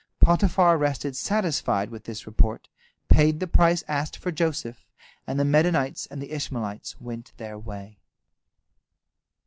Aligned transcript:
Potiphar 0.19 0.79
rested 0.79 1.15
satisfied 1.15 1.91
with 1.91 2.05
this 2.05 2.25
report, 2.25 2.67
paid 3.07 3.39
the 3.39 3.45
price 3.45 3.83
asked 3.87 4.17
for 4.17 4.31
Joseph, 4.31 4.83
and 5.27 5.39
the 5.39 5.43
Medanites 5.45 6.07
and 6.09 6.19
the 6.19 6.31
Ishmaelites 6.31 6.99
went 6.99 7.31
their 7.37 7.59
way. 7.59 7.99